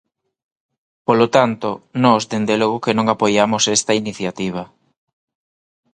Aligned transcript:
Polo 1.07 1.27
tanto, 1.35 1.69
nós 2.03 2.21
dende 2.31 2.55
logo 2.61 2.83
que 2.83 2.95
non 2.97 3.05
apoiamos 3.13 3.63
esta 3.77 3.93
iniciativa. 4.01 4.63